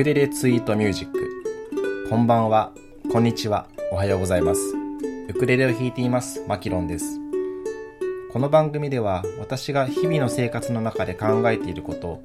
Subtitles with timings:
[0.00, 2.08] クレレツイートミュージック。
[2.08, 2.72] こんばんは。
[3.12, 3.66] こんにちは。
[3.92, 4.60] おはようございます。
[5.28, 6.42] ウクレレを弾いています。
[6.48, 7.20] マキロンです。
[8.32, 12.22] この番組では私が日々の生活の中で考えていること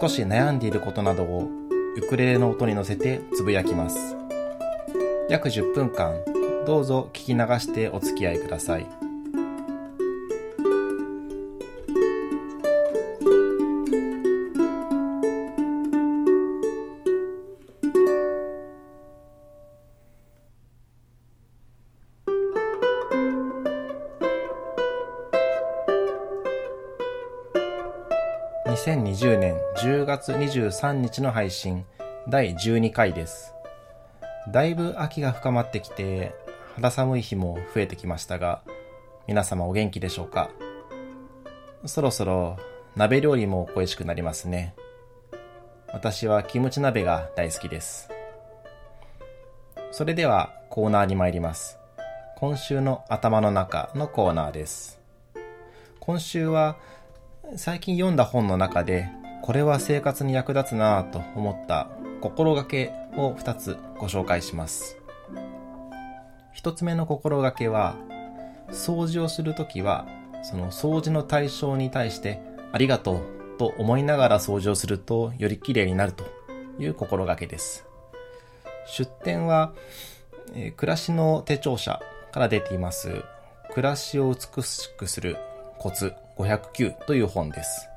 [0.00, 1.50] 少し悩んでいることなどを
[1.96, 4.16] ウクレレの音に乗せてつぶやきます。
[5.28, 6.20] 約10分間
[6.66, 8.86] どうぞ聞き流してお付き合いください。
[28.88, 31.84] 2020年10月23日の配信
[32.26, 33.52] 第12回です。
[34.50, 36.34] だいぶ秋が深まってきて
[36.74, 38.62] 肌寒い日も増えてきましたが
[39.26, 40.48] 皆様お元気でしょうか？
[41.84, 42.56] そろそろ
[42.96, 44.74] 鍋料理も恋しくなりますね。
[45.92, 48.08] 私はキムチ鍋が大好きです。
[49.90, 51.76] それではコーナーに参ります。
[52.38, 54.98] 今週の頭の中のコーナーです。
[56.00, 56.78] 今週は
[57.56, 59.08] 最近読んだ本の中で
[59.42, 61.88] これは生活に役立つなぁと思った
[62.20, 64.98] 心がけを2つご紹介します。
[66.54, 67.96] 1つ目の心がけは
[68.70, 70.06] 掃除をするときは
[70.42, 76.26] その掃除の対象に対してありがとうと思いながら掃除をするとより綺麗になると
[76.78, 77.86] いう心がけです。
[78.86, 79.72] 出典は、
[80.54, 82.00] えー、暮らしの手帳者
[82.30, 83.22] から出ています。
[83.70, 85.36] 暮らしを美しくする
[85.78, 87.88] コツ509という本です。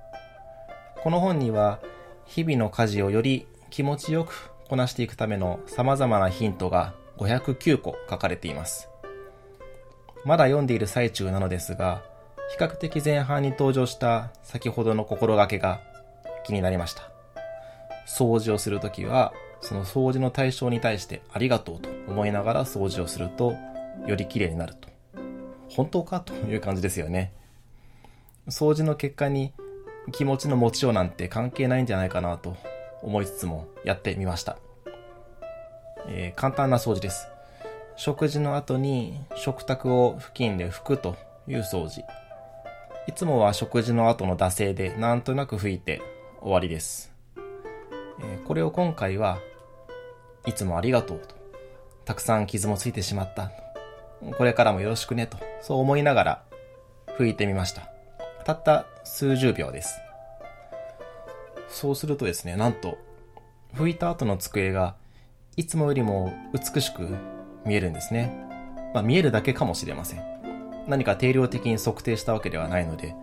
[1.04, 1.80] この本には
[2.26, 8.90] 日々の家事をより気持ちよくこなしていくための様々なヒントが509個書かれています。
[10.26, 12.04] まだ読んでいる最中なのですが、
[12.52, 15.82] 比較的前半に登場した先ほどの心がけが
[16.44, 17.12] 気になりました。
[18.08, 23.56] 掃除をするときは、その掃除の対象に対してありがとうと思いながら掃除をすると、
[24.08, 24.90] より綺麗になると。
[25.70, 27.34] 本当かという感じですよね。
[28.48, 29.54] 掃除の結果に
[30.12, 32.58] 気持ちの持ちようなんて関係ないんじゃないかなと
[33.02, 34.58] 思いつつもやってみました。
[36.08, 37.28] えー、簡単な掃除です。
[37.96, 41.16] 食事の後に食卓を付近で拭くと
[41.48, 42.04] いう掃除。
[43.08, 46.02] いつもは食事の後の惰性でなんとなく拭いて
[46.42, 47.14] 終わりです。
[48.20, 49.40] えー、これを今回は
[50.46, 51.36] いつもありがとうと。
[52.06, 53.52] たくさん傷もついてしまった。
[54.38, 55.38] これからもよろしくねと。
[55.62, 56.44] そう思いながら
[57.18, 57.91] 拭いてみました。
[58.44, 60.00] たった数十秒です。
[61.68, 62.98] そうするとですね、なんと、
[63.74, 64.96] 拭いた後の机が
[65.56, 67.16] いつもよりも美しく
[67.66, 68.48] 見えるんですね。
[68.94, 70.24] まあ見えるだけかもしれません。
[70.88, 73.16] 何か定量的に測定したわけではないので、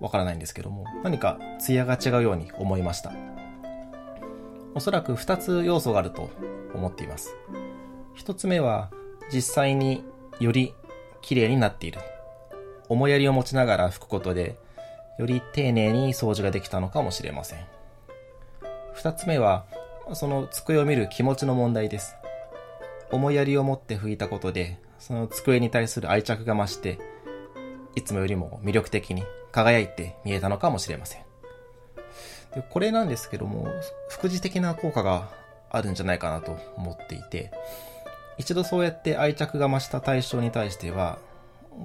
[0.00, 3.12] わからないんですけども、何か艶が違うように思いました。
[4.74, 6.30] おそらく2つ要素があると
[6.74, 7.36] 思っています。
[8.16, 8.90] 1つ目は、
[9.32, 10.04] 実際に
[10.40, 10.74] より
[11.20, 12.00] 綺麗になっている。
[12.90, 14.58] 思いやりを持ちながら拭くことで、
[15.16, 17.60] より丁寧に掃除ができたのかもしれません。
[18.94, 19.64] 二つ目は、
[20.12, 22.16] その机を見る気持ちの問題です。
[23.12, 26.98] 思いやりを持って拭いたことで、その机に対する愛着が増して、
[27.94, 29.22] いつもよりも魅力的に
[29.52, 31.22] 輝いて見えたのかもしれません。
[32.54, 33.68] でこれなんですけども、
[34.08, 35.30] 副次的な効果が
[35.70, 37.52] あるんじゃないかなと思っていて、
[38.36, 41.20] 一度そうやって愛着が増した対象に対しては、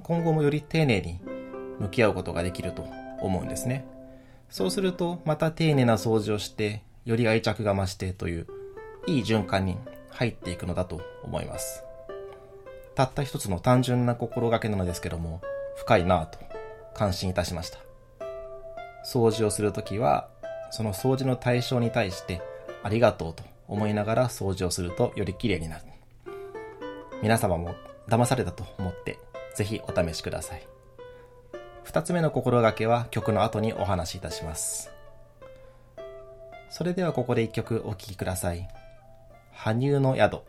[0.02, 1.20] 今後もより丁寧に
[1.78, 2.86] 向き合うことができると
[3.20, 3.86] 思うんですね。
[4.48, 8.46] そうすると、また丁寧な掃除をして、より愛着が増してという、
[9.06, 9.76] いい循環に
[10.10, 11.84] 入っていくのだと思います。
[12.94, 15.40] たった一つの単純な心がけなのですけども、
[15.76, 16.38] 深いなぁと
[16.94, 17.78] 感心いたしました。
[19.04, 20.28] 掃除をするときは、
[20.70, 22.40] その掃除の対象に対して、
[22.82, 25.84] ありがとうと思いながら掃除をするとより綺麗になる。
[27.22, 27.74] 皆様も
[28.08, 29.18] 騙されたと思って
[29.56, 30.68] ぜひお試しください。
[31.82, 34.92] 二つ目の心がけは曲の後にお話しいたします。
[36.68, 38.68] それではここで一曲お聴きください。
[39.52, 40.40] 羽生の宿。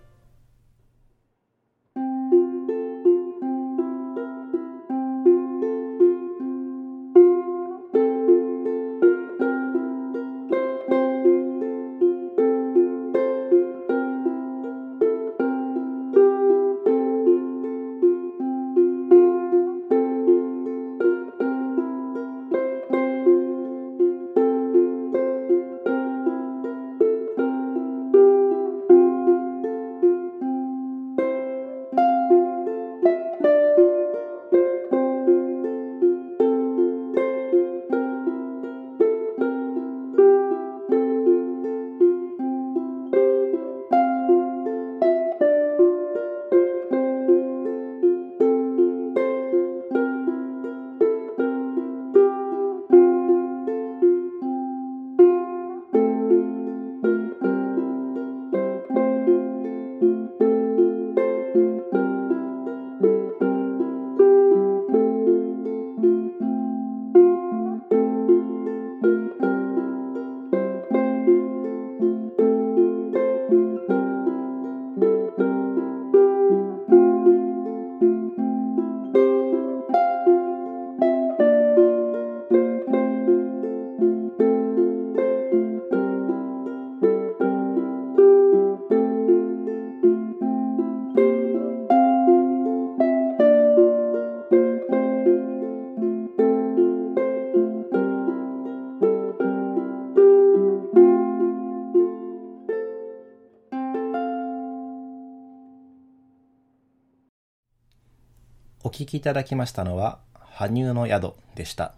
[108.87, 111.93] お聴きいただきましたのは、羽生の宿でした。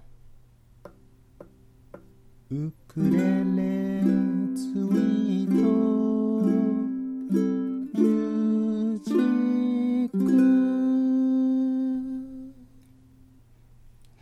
[2.49, 4.01] ウクレレ
[4.55, 5.69] ツイート。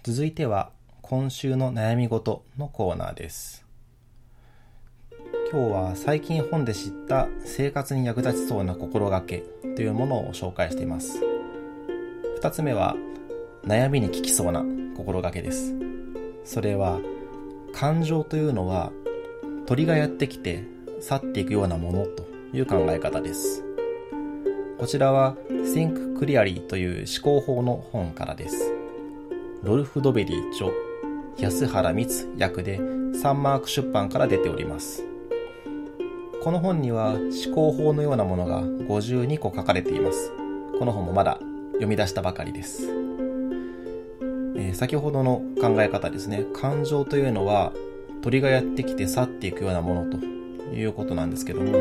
[0.04, 3.66] 続いては今週の悩み事のコーナーです。
[5.54, 9.46] 今日は最近本で知った生活に役立ちそうな心がけ
[9.78, 11.37] というものを紹介しています。
[12.40, 12.96] 2つ目は
[13.66, 14.64] 悩みに効きそうな
[14.96, 15.74] 心がけです。
[16.44, 17.00] それは
[17.74, 18.92] 感情というのは
[19.66, 20.64] 鳥がやってきて
[21.02, 22.24] 去っていくようなものと
[22.54, 23.64] いう考え方です。
[24.78, 28.72] こちらは Think Clearly という思考法の本からです。
[29.64, 30.70] ロルフ・ドベリー著
[31.40, 32.08] 安原光
[32.38, 32.80] 役で
[33.20, 35.04] サンマーク出版から出ております。
[36.44, 40.32] この本には思考法のようなものが52個書かれています。
[40.78, 41.40] この本もまだ
[41.78, 42.88] 読み出したばかりです。
[44.56, 46.46] えー、先ほどの考え方ですね。
[46.54, 47.72] 感情というのは
[48.22, 50.18] 鳥がやってきて去っていくようなものと
[50.76, 51.80] いうことなんですけども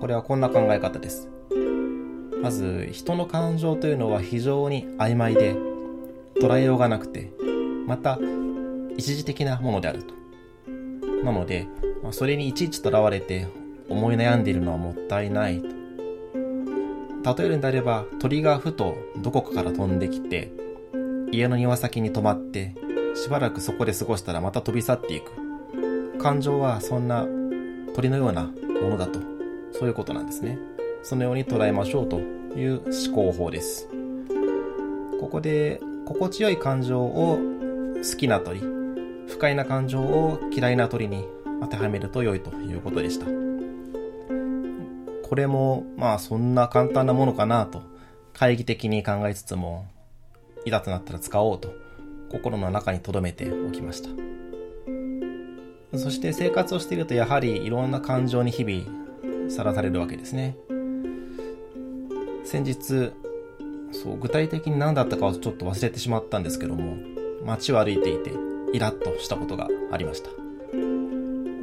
[0.00, 1.28] これはこんな考え方です。
[2.40, 5.54] まず人の感情というのは非常に曖昧で
[6.40, 7.32] 捉えようがなくて
[7.86, 8.18] また
[8.96, 10.14] 一時的なものであると。
[11.24, 11.66] なので
[12.10, 13.48] それにいちいちとらわれて
[13.88, 15.81] 思い悩んでいるのはもったいないと。
[17.24, 20.52] 例えるんであれば鳥がふとどこかから飛んできて
[21.32, 22.74] 家の庭先に泊まって、
[23.14, 25.32] しばらくそこで過ごしたらまた飛び去っていく。
[26.18, 27.26] 感情はそんな
[27.94, 29.18] 鳥のようなものだと。
[29.72, 30.58] そういうことなんですね。
[31.02, 33.88] そのように捉えましょうという思考法です。
[35.18, 37.38] ここで、心地よい感情を
[37.96, 38.60] 好きな鳥、
[39.28, 41.26] 不快な感情を嫌いな鳥に
[41.62, 43.41] 当てはめると良いということでした。
[45.32, 47.80] これも、まあそんな簡単なものかなと、
[48.34, 49.86] 懐疑的に考えつつも、
[50.66, 51.72] いざとなったら使おうと
[52.30, 54.10] 心の中に留めておきました。
[55.98, 60.54] そして生活をしているとやはりいろんな感情に日々さらされるわけですね。
[62.44, 63.14] 先日
[63.90, 66.98] そう具体的に何だったかをちょっと忘れてしまったんですけども
[67.42, 68.34] 街を歩いていて
[68.74, 70.28] イラッとしたことがありました。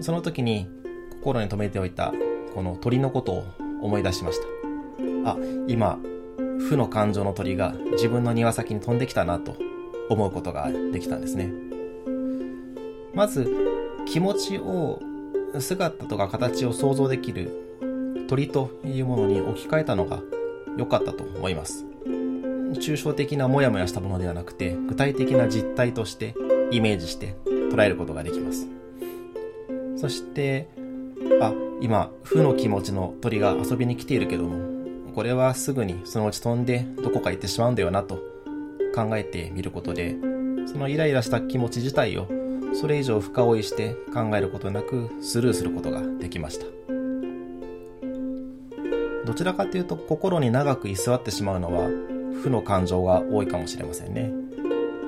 [0.02, 0.68] その時に
[1.12, 2.12] 心に留めておいた
[2.56, 3.44] この鳥のことを
[3.82, 4.40] 思い出しまし
[5.24, 6.00] たあ今
[6.60, 9.56] 負の感情の鳥が自分の庭先に飛んできたなと
[10.10, 11.52] 思うことができたんですね。
[13.14, 13.52] まず、
[14.06, 15.00] 気持ちを、
[15.60, 20.22] 姿とか形を想像できる鳥というものに置き換えたのが
[20.78, 21.86] 良かったと思います。
[22.74, 26.36] 抽象的なモヤモヤしたものではなくて、具体的な実態として
[26.72, 28.68] イメージして捉えることができます。
[29.96, 30.68] そして、
[31.42, 38.20] あ、今、負の気持ちの鳥が遊びに来ているけども、これはすぐにそのうち飛んでどこか行ってしまうんだよなと
[38.96, 40.16] 考えてみることで、
[40.66, 42.28] そのイライラした気持ち自体を
[42.74, 46.66] それ以上深追いして考えることなくスルーすることができました。
[49.26, 51.88] どちらかというと心に長く居座ってしまうのは
[52.42, 54.32] 負の感情が多いかもしれませんね。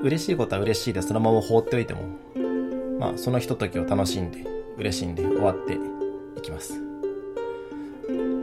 [0.02, 2.02] 嬉しいことは嬉しいでそのまま放っておいても、
[2.98, 4.44] まあそのひとときを楽しんで
[4.76, 5.78] 嬉しんで終わって
[6.42, 6.80] きます。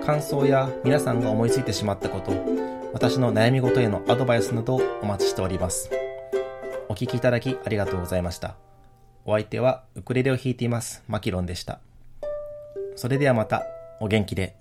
[0.05, 2.58] 感想や皆さんが思いついてしまったこと、
[2.91, 5.91] 私の悩み事へのアドバイスなどお待ちしております。
[6.89, 8.55] お聴きいただきありがとうございました。
[9.25, 11.79] お相手はウクレレを弾いています、マキロンでした。
[12.95, 13.63] それではまた、
[13.99, 14.58] お元気で。